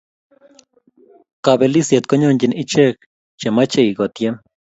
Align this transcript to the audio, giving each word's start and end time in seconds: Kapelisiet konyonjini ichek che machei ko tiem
Kapelisiet 1.43 2.05
konyonjini 2.07 2.55
ichek 2.63 2.95
che 3.39 3.47
machei 3.55 3.91
ko 3.97 4.05
tiem 4.15 4.35